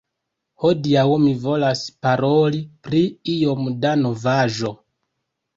Hodiaŭ 0.61 1.03
mi 1.25 1.29
volas 1.43 1.83
paroli 2.07 2.63
pri 2.87 3.03
iom 3.37 3.71
da 3.85 3.93
novaĵo 4.07 4.77